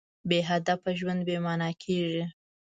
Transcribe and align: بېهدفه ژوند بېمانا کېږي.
بېهدفه 0.29 0.89
ژوند 0.99 1.21
بېمانا 1.27 1.69
کېږي. 1.83 2.23